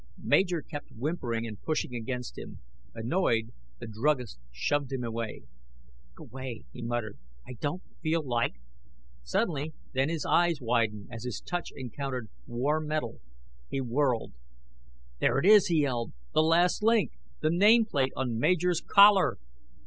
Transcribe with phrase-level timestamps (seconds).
[0.17, 2.57] Major kept whimpering and pushing against him.
[2.95, 5.43] Annoyed, the druggist shoved him away.
[6.15, 7.19] "Go 'way," he muttered.
[7.47, 8.55] "I don't feel like"
[9.31, 13.19] Suddenly then his eyes widened, as his touch encountered warm metal.
[13.69, 14.33] He whirled.
[15.19, 16.13] "There it is!" he yelled.
[16.33, 17.11] "The last link.
[17.43, 19.37] _The nameplate on Major's collar!